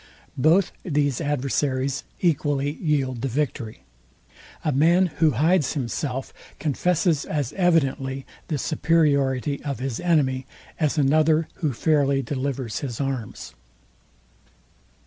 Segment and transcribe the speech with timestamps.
[0.39, 3.83] Both these adversaries equally yield the victory.
[4.65, 10.47] A man who hides himself, confesses as evidently the superiority of his enemy,
[10.79, 13.53] as another, who fairly delivers his arms.